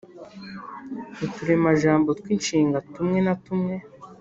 [1.25, 3.75] uturemajambo tw’inshinga tumwe na tumwe